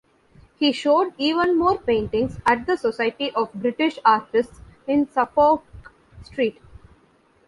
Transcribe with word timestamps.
He 0.57 0.71
showed 0.71 1.13
even 1.19 1.59
more 1.59 1.77
paintings 1.79 2.39
at 2.43 2.65
the 2.65 2.75
Society 2.75 3.29
of 3.35 3.53
British 3.53 3.99
Artists 4.03 4.59
in 4.87 5.07
Suffolk 5.07 5.63
Street. 6.23 6.59